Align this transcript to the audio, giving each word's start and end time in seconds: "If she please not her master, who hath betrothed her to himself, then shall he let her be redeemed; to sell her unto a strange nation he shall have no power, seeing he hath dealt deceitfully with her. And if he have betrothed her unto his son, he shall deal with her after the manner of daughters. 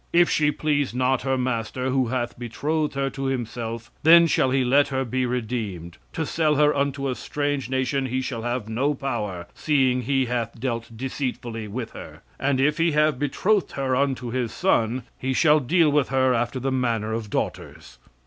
"If 0.11 0.31
she 0.31 0.49
please 0.51 0.95
not 0.95 1.21
her 1.21 1.37
master, 1.37 1.91
who 1.91 2.07
hath 2.07 2.39
betrothed 2.39 2.95
her 2.95 3.11
to 3.11 3.25
himself, 3.25 3.91
then 4.01 4.25
shall 4.25 4.49
he 4.49 4.63
let 4.63 4.87
her 4.87 5.05
be 5.05 5.27
redeemed; 5.27 5.99
to 6.13 6.25
sell 6.25 6.55
her 6.55 6.75
unto 6.75 7.07
a 7.07 7.13
strange 7.13 7.69
nation 7.69 8.07
he 8.07 8.19
shall 8.19 8.41
have 8.41 8.67
no 8.67 8.95
power, 8.95 9.45
seeing 9.53 10.01
he 10.01 10.25
hath 10.25 10.59
dealt 10.59 10.89
deceitfully 10.97 11.67
with 11.67 11.91
her. 11.91 12.23
And 12.39 12.59
if 12.59 12.79
he 12.79 12.93
have 12.93 13.19
betrothed 13.19 13.73
her 13.73 13.95
unto 13.95 14.31
his 14.31 14.51
son, 14.51 15.03
he 15.19 15.33
shall 15.33 15.59
deal 15.59 15.91
with 15.91 16.09
her 16.09 16.33
after 16.33 16.59
the 16.59 16.71
manner 16.71 17.13
of 17.13 17.29
daughters. 17.29 17.99